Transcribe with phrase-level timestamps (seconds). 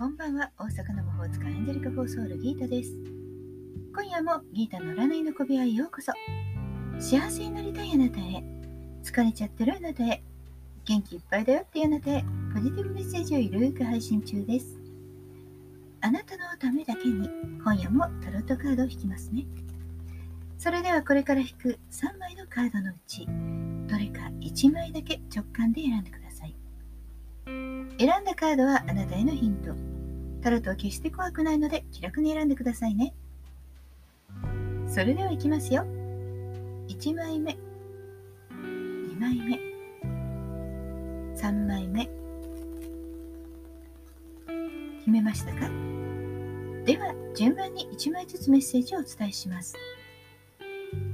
[0.00, 2.90] こんばんは大阪の魔法使いエンジェリカ・フォーソールギータです。
[3.94, 6.10] 今夜もギータの占いの小部屋へようこそ。
[6.98, 8.42] 幸せになりたいあなたへ、
[9.04, 10.22] 疲れちゃってるあなたへ、
[10.86, 12.24] 元気いっぱいだよっていうあなたへ、
[12.54, 14.80] ポジティブメッセージをゆるく配信中です。
[16.00, 17.28] あなたのためだけに
[17.62, 19.44] 今夜もタロットカードを引きますね。
[20.56, 23.26] それではこれから引く3枚のカードのうち、
[23.86, 26.54] どれか1枚だけ直感で選んでください。
[27.44, 29.89] 選んだカードはあなたへのヒント。
[30.40, 33.14] タロットは決して怖くないので気楽に選んでくださいね。
[34.86, 35.84] それではいきますよ。
[36.88, 37.56] 1枚目、
[38.50, 39.60] 2枚目、
[41.36, 42.10] 3枚目。
[44.98, 45.70] 決めましたか？
[46.84, 49.76] では、順番に1枚ずつメッセージをお伝えします。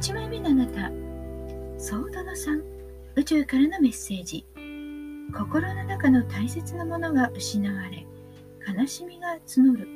[0.00, 0.90] 1枚目のあなた、
[1.78, 2.62] ソードの3、
[3.16, 4.44] 宇宙からのメッセージ。
[5.32, 8.06] 心の中の大切なものが失われ、
[8.66, 9.88] 悲しみが募る。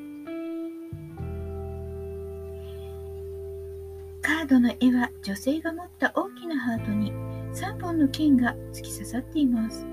[4.22, 7.12] カードの絵は女性が持った大きなハートに
[7.52, 9.86] 3本の剣が突き刺さっています。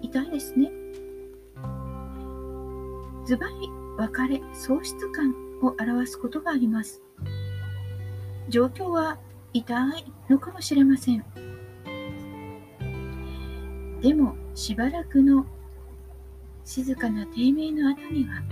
[0.00, 0.72] 痛いですね。
[3.26, 3.54] ズバリ
[3.98, 7.02] 別れ喪失感を表すことがあります。
[8.48, 9.18] 状況は
[9.52, 11.24] 痛いのかもしれません。
[14.00, 15.46] でもしばらくの
[16.74, 18.42] 静かな低迷の後には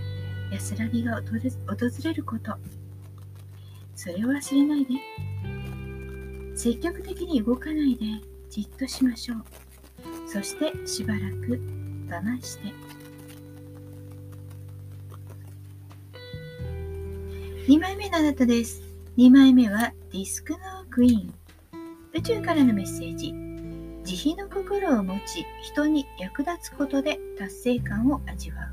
[0.53, 1.25] 安らぎが訪
[2.05, 2.53] れること。
[3.97, 4.95] それを忘れないで。
[6.55, 8.05] 積極的に動かないで
[8.51, 9.45] じっとしましょう。
[10.31, 11.63] そしてしばらく
[12.11, 12.65] 我慢して。
[17.69, 18.83] 2枚目のあなたです。
[19.17, 20.59] 2枚目はディスクの
[20.91, 21.35] クイーン。
[22.13, 23.50] 宇宙からのメッセージ。
[24.11, 28.65] 慈悲の心を持ち人に役立つことで達成感を味わ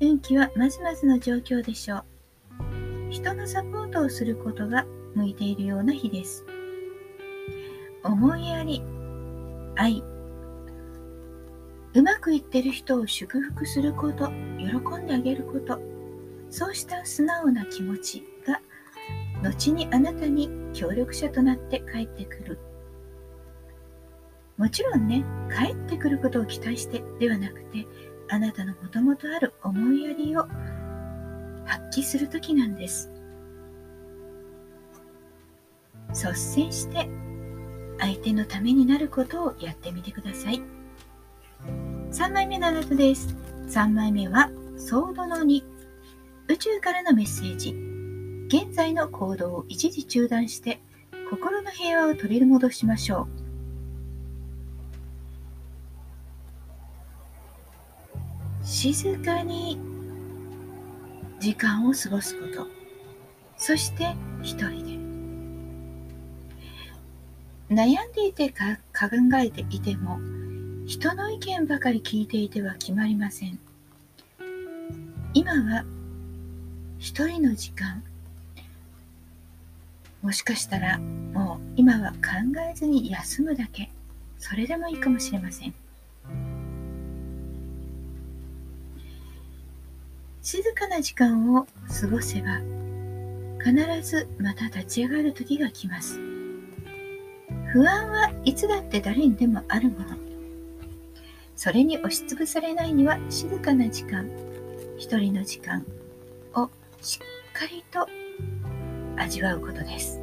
[0.00, 0.06] う。
[0.06, 2.04] 運気はまずまずの状況でしょう。
[3.10, 6.46] 人のサポートをすることが向いているような日です。
[8.02, 8.82] 思いやり
[9.76, 10.02] 愛。
[11.92, 15.78] うまくいってる人を祝福すること喜んであげること。
[16.48, 18.62] そうした素直な気持ちが
[19.42, 22.58] 後にあなたに協力者となって帰ってくる。
[24.56, 25.24] もちろんね、
[25.54, 27.86] 帰ってくることを期待してではなくて、
[28.28, 30.46] あなたのもともとある思いやりを
[31.64, 33.10] 発揮する時なんです。
[36.10, 37.08] 率先して
[37.98, 40.62] 相手のためになることをやってみてください。
[42.10, 43.36] 3枚目のあなたです。
[43.68, 45.62] 3枚目は、ソードの2。
[46.48, 47.76] 宇宙からのメッセージ。
[48.48, 50.80] 現在の行動を一時中断して、
[51.30, 53.45] 心の平和を取り戻しましょう。
[58.66, 59.78] 静かに
[61.38, 62.66] 時間を過ごすこと。
[63.56, 64.12] そして
[64.42, 64.84] 一人
[67.68, 67.74] で。
[67.76, 69.06] 悩んでいてか考
[69.36, 70.18] えていても
[70.84, 73.60] 人の意見ばかり聞いていては決まりません。
[75.32, 75.84] 今は
[76.98, 78.02] 一人の時間。
[80.22, 82.16] もしかしたらもう今は考
[82.68, 83.92] えずに休むだけ。
[84.38, 85.74] それでもいいかもしれません。
[90.48, 91.66] 静かな時間を
[92.00, 92.60] 過ごせば
[93.58, 93.74] 必
[94.08, 96.20] ずまた立ち上がる時が来ます。
[97.72, 100.06] 不安はいつだって誰にでもあるもの。
[101.56, 104.30] それに押しつぶされないには静かな時間
[104.96, 105.84] 一人の時間
[106.54, 106.70] を
[107.02, 108.06] しっかりと
[109.20, 110.20] 味わうことです。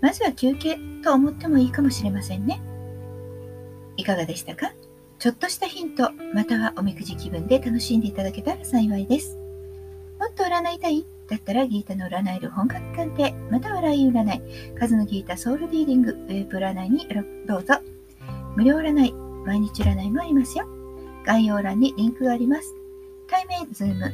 [0.00, 2.58] まずは休憩と思ってもいいかもしれませんね。
[3.98, 4.72] いかがでしたか？
[5.18, 9.36] ちょっとしたヒント、またはおみくじ気分で楽しんでいただけたら幸いです。
[10.18, 11.06] もっと占いたい？
[11.28, 17.08] だったらギータの占える本格鑑定、またはライン占い、数のギータソウルリーディング、ウェブ占いに
[17.46, 17.74] どうぞ。
[18.56, 19.12] 無料占い、
[19.44, 20.66] 毎日占いもありますよ。
[21.24, 22.74] 概要欄にリンクがあります。
[23.28, 24.12] 対面、ズーム、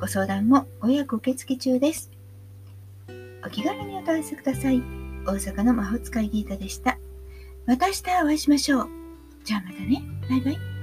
[0.00, 2.10] ご相談もご予約受付中です。
[3.46, 4.82] お気軽にお問い合わせください。
[5.26, 6.98] 大阪の魔法使いギータでした。
[7.66, 8.88] また明日お会いしましょう。
[9.44, 10.02] じゃあまたね。
[10.28, 10.73] バイバイ。